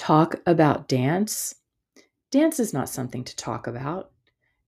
Talk 0.00 0.40
about 0.46 0.88
dance? 0.88 1.54
Dance 2.30 2.58
is 2.58 2.72
not 2.72 2.88
something 2.88 3.22
to 3.22 3.36
talk 3.36 3.66
about. 3.66 4.10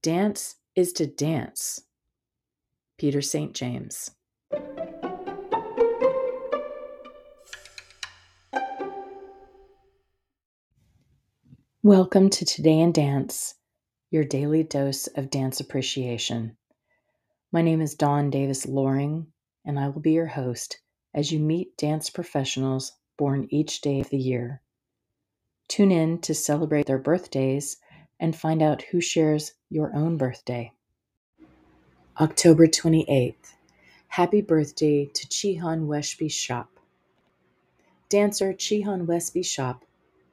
Dance 0.00 0.54
is 0.76 0.92
to 0.92 1.06
dance. 1.08 1.80
Peter 2.96 3.20
St. 3.20 3.52
James. 3.52 4.12
Welcome 11.82 12.30
to 12.30 12.44
Today 12.44 12.78
in 12.78 12.92
Dance, 12.92 13.56
your 14.12 14.22
daily 14.22 14.62
dose 14.62 15.08
of 15.08 15.30
dance 15.30 15.58
appreciation. 15.58 16.56
My 17.50 17.62
name 17.62 17.80
is 17.80 17.96
Dawn 17.96 18.30
Davis 18.30 18.64
Loring, 18.64 19.26
and 19.64 19.76
I 19.76 19.88
will 19.88 20.00
be 20.00 20.12
your 20.12 20.26
host 20.26 20.78
as 21.12 21.32
you 21.32 21.40
meet 21.40 21.76
dance 21.76 22.10
professionals 22.10 22.92
born 23.18 23.48
each 23.50 23.80
day 23.80 23.98
of 23.98 24.08
the 24.10 24.18
year. 24.18 24.62
Tune 25.68 25.90
in 25.90 26.20
to 26.20 26.34
celebrate 26.34 26.86
their 26.86 26.98
birthdays 26.98 27.78
and 28.20 28.34
find 28.34 28.62
out 28.62 28.82
who 28.82 29.00
shares 29.00 29.52
your 29.68 29.94
own 29.94 30.16
birthday. 30.16 30.72
October 32.20 32.66
28th. 32.66 33.54
Happy 34.08 34.40
birthday 34.40 35.04
to 35.12 35.26
Chehon 35.26 35.86
Wespi-Tschopp. 35.86 36.68
Dancer 38.08 38.52
Chehon 38.54 39.06
Wespi-Tschopp 39.06 39.82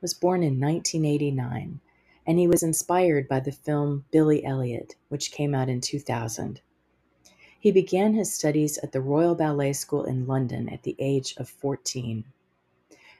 was 0.00 0.14
born 0.14 0.42
in 0.42 0.58
1989, 0.58 1.80
and 2.26 2.38
he 2.38 2.48
was 2.48 2.62
inspired 2.62 3.28
by 3.28 3.40
the 3.40 3.52
film 3.52 4.04
Billy 4.10 4.44
Elliot, 4.44 4.96
which 5.08 5.30
came 5.30 5.54
out 5.54 5.68
in 5.68 5.80
2000. 5.80 6.60
He 7.60 7.70
began 7.70 8.14
his 8.14 8.32
studies 8.32 8.78
at 8.78 8.92
the 8.92 9.00
Royal 9.00 9.34
Ballet 9.34 9.74
School 9.74 10.04
in 10.04 10.26
London 10.26 10.68
at 10.68 10.84
the 10.84 10.96
age 10.98 11.34
of 11.36 11.48
14, 11.48 12.24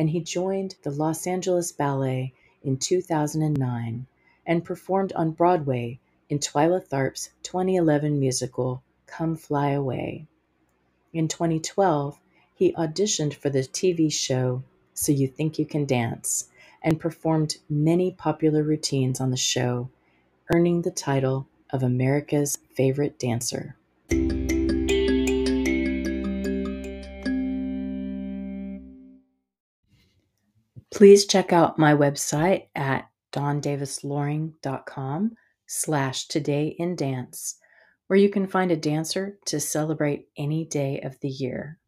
and 0.00 0.08
he 0.08 0.20
joined 0.20 0.76
the 0.82 0.90
Los 0.90 1.26
Angeles 1.26 1.72
Ballet 1.72 2.32
in 2.62 2.78
2009 2.78 4.06
and 4.46 4.64
performed 4.64 5.12
on 5.12 5.32
Broadway 5.32 6.00
in 6.30 6.38
Twyla 6.38 6.82
Tharp's 6.88 7.28
2011 7.42 8.18
musical 8.18 8.82
Come 9.06 9.36
Fly 9.36 9.72
Away. 9.72 10.26
In 11.12 11.28
2012, 11.28 12.18
he 12.54 12.72
auditioned 12.72 13.34
for 13.34 13.50
the 13.50 13.58
TV 13.58 14.10
show 14.10 14.62
So 14.94 15.12
You 15.12 15.28
Think 15.28 15.58
You 15.58 15.66
Can 15.66 15.84
Dance 15.84 16.48
and 16.82 16.98
performed 16.98 17.58
many 17.68 18.10
popular 18.10 18.62
routines 18.62 19.20
on 19.20 19.30
the 19.30 19.36
show, 19.36 19.90
earning 20.50 20.80
the 20.80 20.90
title 20.90 21.46
of 21.68 21.82
America's 21.82 22.56
Favorite 22.72 23.18
Dancer. 23.18 23.76
Please 30.90 31.26
check 31.26 31.52
out 31.52 31.78
my 31.78 31.94
website 31.94 32.66
at 32.74 33.08
dawndavisloring.com 33.32 35.36
slash 35.66 36.26
today 36.26 36.74
in 36.78 36.96
dance, 36.96 37.58
where 38.08 38.18
you 38.18 38.28
can 38.28 38.48
find 38.48 38.72
a 38.72 38.76
dancer 38.76 39.38
to 39.46 39.60
celebrate 39.60 40.26
any 40.36 40.64
day 40.64 41.00
of 41.04 41.18
the 41.20 41.28
year. 41.28 41.78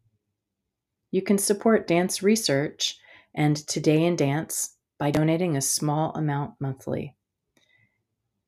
You 1.10 1.20
can 1.20 1.36
support 1.36 1.88
dance 1.88 2.22
research 2.22 2.98
and 3.34 3.56
Today 3.66 4.04
in 4.04 4.14
Dance 4.14 4.76
by 4.98 5.10
donating 5.10 5.56
a 5.56 5.62
small 5.62 6.12
amount 6.12 6.54
monthly. 6.60 7.16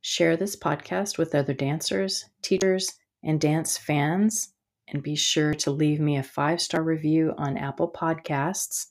Share 0.03 0.37
this 0.37 0.55
podcast 0.55 1.19
with 1.19 1.35
other 1.35 1.55
dancers, 1.55 2.27
teachers, 2.43 2.93
and 3.25 3.41
dance 3.41 3.77
fans, 3.77 4.51
and 4.87 5.03
be 5.03 5.17
sure 5.17 5.55
to 5.55 5.71
leave 5.71 5.99
me 5.99 6.17
a 6.17 6.23
five 6.23 6.61
star 6.61 6.83
review 6.83 7.33
on 7.39 7.57
Apple 7.57 7.91
Podcasts 7.91 8.89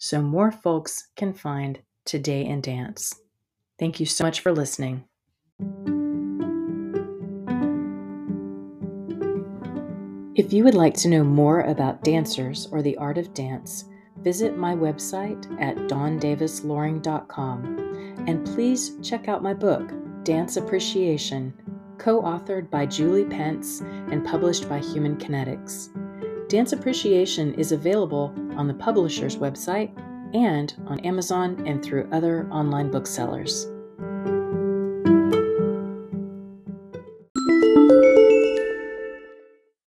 so 0.00 0.20
more 0.20 0.50
folks 0.50 1.06
can 1.14 1.32
find 1.32 1.78
Today 2.06 2.44
in 2.44 2.62
Dance. 2.62 3.20
Thank 3.78 4.00
you 4.00 4.06
so 4.06 4.24
much 4.24 4.40
for 4.40 4.50
listening. 4.50 5.04
If 10.34 10.54
you 10.54 10.64
would 10.64 10.74
like 10.74 10.94
to 10.94 11.08
know 11.08 11.22
more 11.22 11.60
about 11.60 12.02
dancers 12.02 12.66
or 12.72 12.80
the 12.80 12.96
art 12.96 13.18
of 13.18 13.34
dance, 13.34 13.84
visit 14.22 14.56
my 14.56 14.74
website 14.74 15.44
at 15.60 15.76
dawndavisloring.com 15.76 18.24
and 18.26 18.46
please 18.46 18.96
check 19.02 19.28
out 19.28 19.42
my 19.42 19.52
book, 19.52 19.92
Dance 20.24 20.56
Appreciation, 20.56 21.52
co 21.98 22.22
authored 22.22 22.70
by 22.70 22.86
Julie 22.86 23.26
Pence 23.26 23.82
and 23.82 24.26
published 24.26 24.66
by 24.66 24.78
Human 24.78 25.16
Kinetics. 25.16 25.90
Dance 26.50 26.72
Appreciation 26.72 27.54
is 27.54 27.70
available 27.70 28.34
on 28.56 28.66
the 28.66 28.74
publisher's 28.74 29.36
website 29.36 29.96
and 30.34 30.74
on 30.88 30.98
Amazon 31.00 31.64
and 31.64 31.80
through 31.80 32.08
other 32.10 32.48
online 32.50 32.90
booksellers. 32.90 33.68